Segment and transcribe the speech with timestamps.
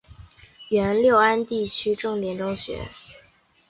[0.69, 2.87] 原六安地区重点中学。